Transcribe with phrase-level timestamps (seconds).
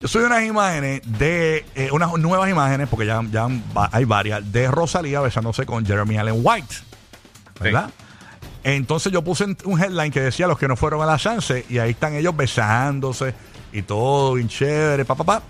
[0.00, 3.20] Yo soy unas imágenes de eh, unas nuevas imágenes, porque ya,
[3.90, 6.76] hay varias, de Rosalía besándose con Jeremy Allen White.
[7.58, 7.90] ¿Verdad?
[8.62, 11.78] Entonces yo puse un headline que decía los que no fueron a la chance y
[11.78, 13.34] ahí están ellos besándose
[13.72, 15.42] y todo bien chévere, pa, pa, pa.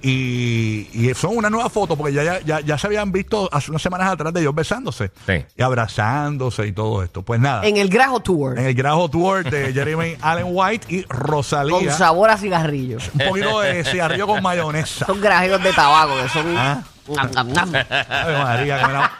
[0.00, 3.70] Y, y son una nueva foto porque ya, ya, ya, ya se habían visto hace
[3.70, 5.44] unas semanas atrás de ellos besándose Sí.
[5.56, 7.22] y abrazándose y todo esto.
[7.22, 8.58] Pues nada, En el Grajo Tour.
[8.58, 11.92] en el Grajo Tour de Jeremy Allen White y Con Rosalía.
[11.92, 12.98] sabor a cigarrillo.
[13.14, 15.06] Un poquito de cigarrillo con mayonesa.
[15.06, 16.56] Son grajitos de tabaco que son.
[16.56, 16.82] Ah.
[17.08, 17.74] Nam, nam, nam.
[18.10, 19.10] Ave María, la-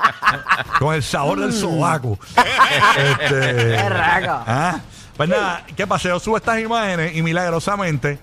[0.78, 2.19] con el sabor del sobaco.
[2.97, 4.42] Este, Qué rico.
[4.47, 4.78] ah,
[5.17, 6.08] Pues nada, ¿qué pasa?
[6.11, 8.19] Yo subo estas imágenes y milagrosamente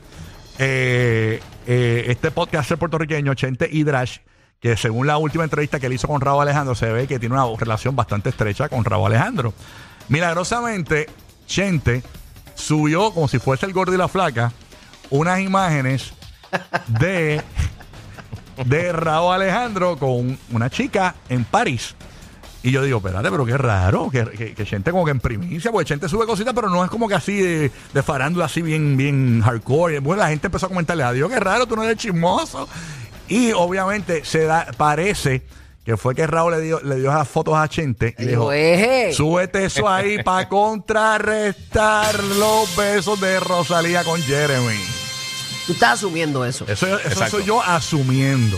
[0.60, 4.20] eh, eh, este podcaster puertorriqueño, Chente Hidrash,
[4.60, 7.36] que según la última entrevista que él hizo con Raúl Alejandro, se ve que tiene
[7.36, 9.54] una relación bastante estrecha con Raúl Alejandro.
[10.10, 11.08] Milagrosamente,
[11.48, 12.04] Chente
[12.56, 14.52] subió, como si fuese el gordo y la flaca,
[15.10, 16.14] unas imágenes
[16.88, 17.42] de
[18.64, 21.96] de Raúl Alejandro con una chica en París.
[22.66, 25.72] Y yo digo, espérate, pero qué raro, que, que, que Chente como que en primicia,
[25.72, 28.98] porque Chente sube cositas, pero no es como que así de, de farándula, así bien,
[28.98, 29.98] bien hardcore.
[29.98, 32.68] Y Bueno, la gente empezó a comentarle, adiós, qué raro, tú no eres chismoso.
[33.28, 35.44] Y obviamente se da, parece
[35.86, 38.52] que fue que Raúl le dio, le dio esas fotos a Chente y le dijo,
[38.52, 39.14] "Eje".
[39.14, 44.80] súbete eso ahí para contrarrestar los besos de Rosalía con Jeremy.
[45.68, 46.66] Tú estás asumiendo eso.
[46.68, 48.58] Eso, eso soy yo asumiendo.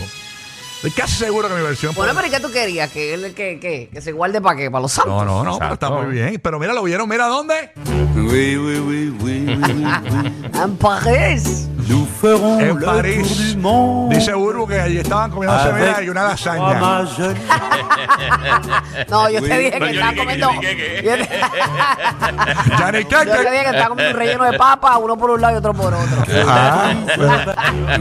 [0.78, 1.92] Estoy casi seguro que mi versión.
[1.96, 2.88] Bueno, pero ¿y qué tú querías?
[2.92, 4.70] ¿Que, él, que, que, que se guarde para qué?
[4.70, 5.12] ¿Para los santos?
[5.12, 5.74] No, no, no, pero Exacto.
[5.74, 6.38] está muy bien.
[6.40, 7.70] Pero mira, lo vieron, mira dónde.
[8.18, 10.32] Oui, oui, oui, oui, oui, oui.
[10.62, 11.68] En París.
[11.88, 13.22] Nous ferons En le París.
[13.26, 14.12] tour du monde.
[14.14, 16.80] Dice Uru que allí estaban comiéndose avec mira, y una lasaña.
[19.08, 20.50] No, yo te dije que estaba comiendo.
[20.52, 21.18] yo dije que- Yo te-
[23.50, 25.94] dije que estaba comiendo un relleno de papa, uno por un lado y otro por
[25.94, 26.22] otro.
[26.50, 26.92] Ah,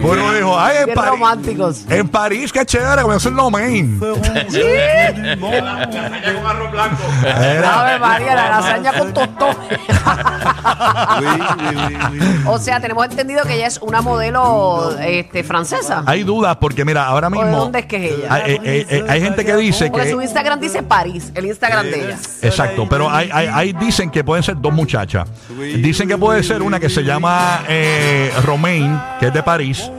[0.02, 1.12] Uru dijo, ay, en París.
[1.12, 1.86] románticos.
[1.90, 4.00] En París, qué chévere, comienza el Lomain.
[4.00, 5.58] Ferons le tour du monde.
[7.24, 7.82] Era.
[7.82, 9.56] Ave María, la lasaña con tostón.
[12.46, 16.04] O sea, tenemos entendido que ella es una modelo este, francesa.
[16.06, 17.46] Hay dudas porque, mira, ahora ¿O mismo.
[17.46, 18.34] de dónde es que es ella?
[18.34, 20.24] Hay, eh, eh, eh, hay gente que dice Porque su que.
[20.24, 22.18] Instagram dice París, el Instagram de ella.
[22.42, 25.28] Exacto, pero hay, hay, hay dicen que pueden ser dos muchachas.
[25.58, 29.92] Dicen que puede ser una que se llama eh, Romain, que es de París,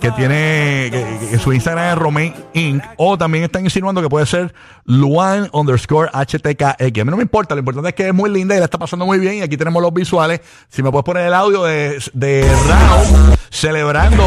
[0.00, 2.82] que tiene que, su Instagram es Romain Inc.
[2.96, 7.00] O también están insinuando que puede ser Luan underscore HTKX.
[7.00, 8.78] A mí no me importa, lo importante es que es muy linda y la está
[8.78, 9.36] pasando muy bien.
[9.36, 10.40] Y aquí tenemos los visuales.
[10.68, 14.24] Si me puedes poner el audio de, de Raúl celebrando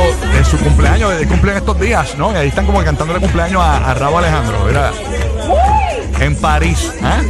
[0.49, 2.31] su cumpleaños, el cumplen estos días, ¿no?
[2.31, 4.57] Y ahí están como cantándole cumpleaños a, a Raúl Alejandro.
[6.19, 6.93] En París.
[7.01, 7.21] ¿ah?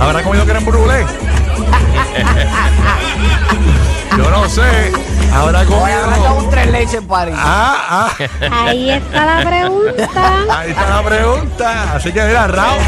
[0.00, 1.06] ¿Habrá comido creme brûlée?
[4.16, 4.92] Yo no sé.
[5.32, 6.34] ¿Habrá Hoy habrá comido?
[6.36, 7.34] un tres leches en París.
[7.38, 8.64] Ah, ah.
[8.66, 10.44] Ahí está la pregunta.
[10.58, 11.92] Ahí está la pregunta.
[11.94, 12.80] Así que mira, Raúl,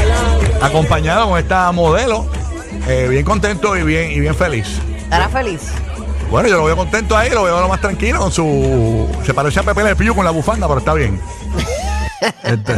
[0.60, 2.26] acompañado con esta modelo,
[2.86, 4.78] eh, bien contento y bien, y bien feliz.
[4.96, 5.72] ¿Estará feliz?
[6.30, 9.08] Bueno, yo lo veo contento ahí, lo veo lo más tranquilo con su.
[9.24, 11.20] Se parece a Pepe Le Pew con la bufanda, pero está bien.
[12.42, 12.74] Este.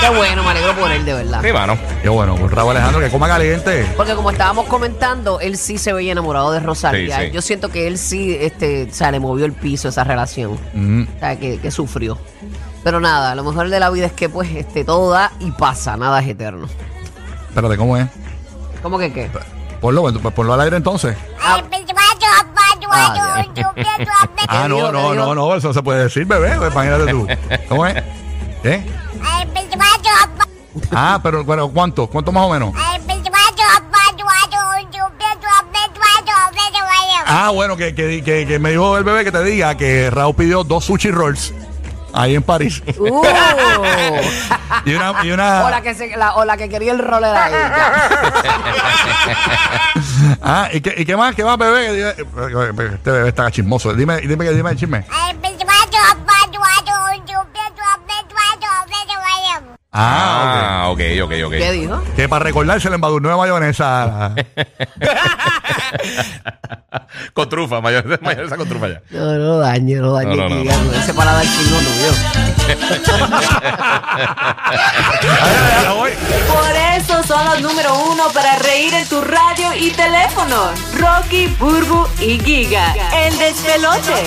[0.00, 1.40] Qué bueno, me alegro por él, de verdad.
[1.42, 1.76] Sí, mano.
[2.02, 3.86] Qué bueno, con Raúl Alejandro que coma caliente.
[3.96, 7.20] Porque como estábamos comentando, él sí se veía enamorado de Rosalía.
[7.20, 7.30] Sí, sí.
[7.32, 10.58] Yo siento que él sí, este, o sea, le movió el piso esa relación.
[10.72, 11.02] Mm.
[11.16, 12.18] O sea, que, que sufrió.
[12.82, 15.96] Pero nada, lo mejor de la vida es que pues este, todo da y pasa,
[15.96, 16.68] nada es eterno.
[17.48, 18.06] Espérate, ¿cómo es?
[18.82, 19.30] ¿Cómo que qué?
[19.80, 21.16] Ponlo, pues, ponlo al aire entonces.
[21.42, 21.62] Ah,
[24.46, 26.54] Ah, no, no, ¿Qué no, no, eso no se puede decir, bebé.
[26.56, 27.26] pues, Imagínate tú.
[27.68, 28.02] ¿Cómo es?
[28.64, 28.84] ¿Eh?
[30.90, 32.06] Ah, pero, pero ¿cuánto?
[32.06, 32.72] ¿Cuánto más o menos?
[37.26, 40.34] Ah, bueno, que, que, que, que me dijo el bebé que te diga que Raúl
[40.34, 41.54] pidió dos sushi rolls
[42.12, 42.82] ahí en París.
[42.98, 43.22] Uh.
[44.84, 47.52] y una, y o, la que se- la, o la que quería el roller ahí.
[47.52, 48.10] ya.
[50.42, 51.34] ah, ¿y qué, ¿y qué más?
[51.34, 51.86] ¿Qué más, bebé?
[51.86, 53.92] Que diga- Este bebé está chismoso.
[53.94, 55.04] Dime, dime, dime el chisme.
[59.96, 61.52] Ah, Ah, ok, ok, ok.
[61.52, 62.02] ¿Qué dijo?
[62.16, 64.34] Que para recordarse le embadurnó de mayonesa.
[67.32, 69.00] con trufa, mayonesa, mayonesa con trufa ya.
[69.10, 70.36] No, no dañe, no dañe.
[70.36, 72.12] No, no, no, no ese para dar signo tuyo.
[76.52, 80.70] Por eso son los número uno para reír en tu radio y teléfono.
[80.98, 82.94] Rocky, Burbu y Giga.
[83.14, 84.24] El despelote.